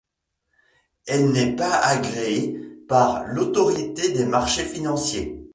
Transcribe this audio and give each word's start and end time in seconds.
Elle 1.05 1.31
n’est 1.31 1.55
pas 1.55 1.75
agréée 1.77 2.57
par 2.87 3.23
l’Autorité 3.27 4.11
des 4.13 4.25
marchés 4.25 4.65
financiers. 4.65 5.47